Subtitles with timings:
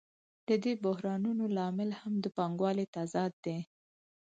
[0.47, 3.57] د دې بحرانونو لامل هم د پانګوالۍ تضاد دی